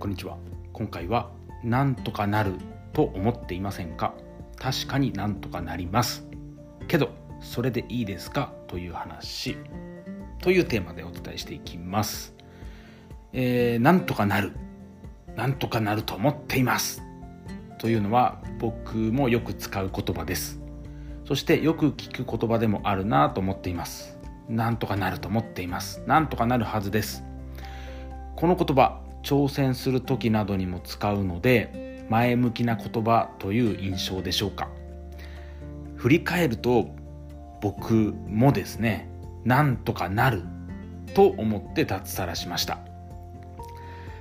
[0.00, 0.38] こんにちは。
[0.72, 1.30] 今回は
[1.62, 2.54] なんとかなる
[2.94, 4.14] と思っていませんか？
[4.56, 6.26] 確かになんとかなります。
[6.88, 7.10] けど
[7.42, 8.50] それでいいですか？
[8.66, 9.58] という話。
[10.40, 12.34] というテーマでお伝えしていきます。
[13.34, 14.52] えー、なんとかなる。
[15.36, 17.02] なんとかなると思っています。
[17.78, 20.62] というのは僕もよく使う言葉です。
[21.26, 24.16] そしてよく聞く言葉でもあるなと思っています。
[24.48, 26.02] なんとかなると思っています。
[26.06, 27.22] なんとかなるはずです。
[28.34, 34.68] この言葉挑戦する時などにも使うので前向きな言葉という印象でしょうか。
[35.96, 36.88] 振り返ると
[37.60, 39.10] 僕もですね
[39.44, 40.42] なんとかなる
[41.14, 42.78] と思って脱サラしました。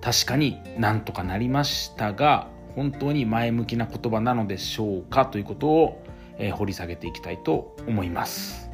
[0.00, 6.02] 確かになんとかなりましたが本当に前向きな言葉なのでしょうかということを、
[6.38, 8.70] えー、掘り下げていきたいと思います。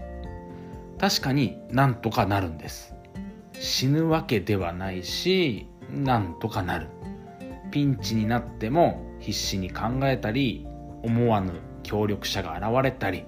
[0.99, 2.95] 確かになんとかなるんです。
[3.53, 6.89] 死ぬわけではないしなんとかなる。
[7.71, 10.67] ピンチになっても必死に考えたり
[11.03, 13.25] 思わぬ協力者が現れたり、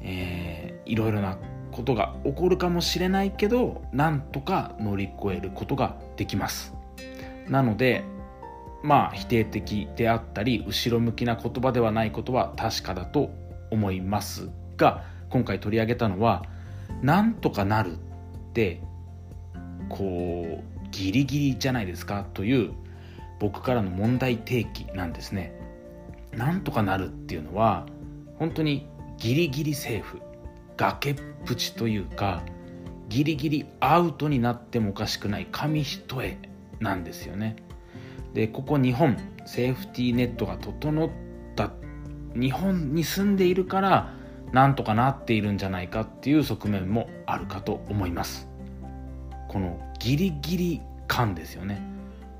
[0.00, 1.38] えー、いろいろな
[1.70, 6.74] ことが起こるかもしれないけどなんとか乗り越えることができます。
[7.48, 8.04] なので
[8.82, 13.30] まあ否定的であったり後ろ向きな言葉ではないことは確かだと
[13.70, 16.44] 思いますが今回取り上げたのは
[17.02, 17.98] なんとかなるっ
[18.52, 18.80] て
[19.88, 22.72] こうギリギリじゃないですかという
[23.38, 25.52] 僕からの問題提起なんですね。
[26.32, 27.86] なんとかなるっていうのは
[28.38, 30.20] 本当にギリギリセーフ
[30.78, 32.42] 崖っぷちというか
[33.10, 36.38] ギリギリアウトになってもおかしくない紙一重
[36.80, 37.56] なんですよね。
[38.32, 41.10] でここ日本セーフティーネットが整っ
[41.54, 41.72] た
[42.34, 44.14] 日本に住んでいるから
[44.52, 48.48] なんとかなっているんじゃないかっていう側面もあるかと思います。
[49.56, 51.80] このギリギリ感ですよね。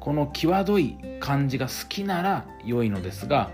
[0.00, 3.50] この際どい感じが好きなら良いのですが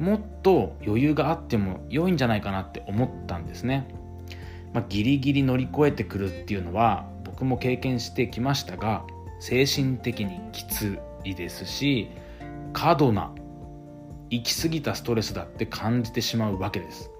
[0.00, 3.86] もっと余裕があっても良いんじゃないかなって思ったんですね、
[4.72, 9.04] まあ、ギリギリ乗り越えてくるっていうのは僕も経験してきましたが
[9.38, 12.10] 精神的にきついですし
[12.72, 13.30] 過度な
[14.30, 17.12] 行き過ぎたストレスだって感じてしまうわけです。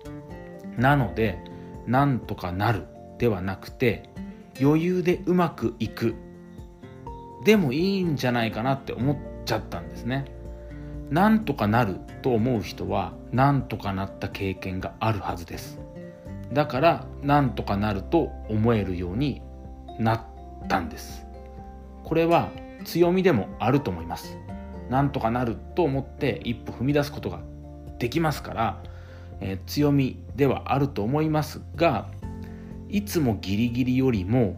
[0.76, 1.38] なので
[1.86, 4.10] なんとかなるではなくて
[4.60, 6.14] 余裕でうまくいく。
[7.44, 10.24] でもいいんじゃないかなって思っちゃったんですね。
[11.10, 15.78] なんとかなると思う人はなんとかなった経験があるはずです。
[16.52, 19.42] だからなんとかなると思えるように
[19.98, 20.22] なっ
[20.68, 21.26] たんです。
[22.04, 22.50] これは
[22.84, 24.38] 強みでもあると思います。
[24.90, 27.40] なんとかなると思って一歩踏み出すことが
[27.98, 28.82] できますから、
[29.40, 32.08] えー、強みではあると思いますが
[32.96, 34.56] いつもギリギリよりも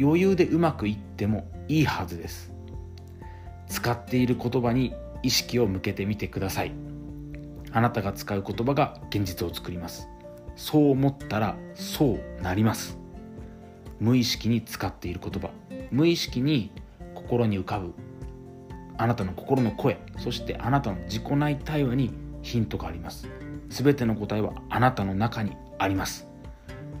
[0.00, 2.52] 余裕でうまくいってもいいはずです。
[3.66, 4.94] 使っている言葉に
[5.24, 6.70] 意識を向けてみてください。
[7.72, 10.08] あなたが使う言葉が現実を作ります。
[10.54, 13.00] そう思ったらそうなります。
[13.98, 15.50] 無意識に使っている言葉。
[15.90, 16.70] 無意識に
[17.16, 17.94] 心に浮かぶ。
[18.96, 19.98] あなたの心の声。
[20.18, 23.28] そしてあなたの自己内対話にヒントがあります。
[23.70, 26.28] 全ての答えはあなたの中にあります。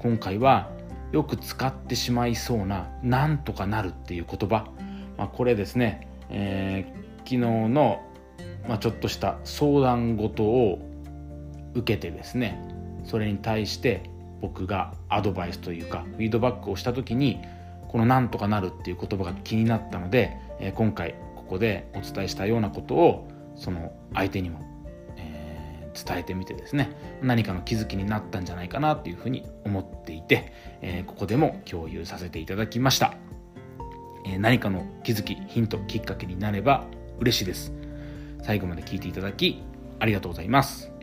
[0.06, 0.70] 今回は
[1.10, 4.70] よく使ってしまいそうな「なんとかなる」っていう言葉、
[5.18, 8.02] まあ、これですね、えー、昨日の、
[8.68, 10.78] まあ、ちょっとした相談事を
[11.74, 12.56] 受けてですね
[13.02, 14.08] それに対して
[14.40, 17.40] 僕がアドバイスというかフィードバックをした時に
[17.88, 24.60] この「なんとかなる」っていう言葉が気になったので、えー、今回ここでお伝えしたようなことをその相手にも
[25.96, 26.90] 伝えてみてですね
[27.22, 30.52] 何かの気づきになったんじゃないかなっていうふうに思っていて、
[30.82, 33.14] え、ここでも共有させていただきました、
[34.26, 36.84] え、何かの気づきヒントきっかけになれば
[37.18, 37.72] 嬉しいです。
[38.42, 39.62] 最後まで聞いていただき
[39.98, 40.95] ありがとうございます。